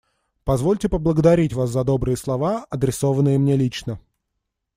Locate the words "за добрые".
1.69-2.17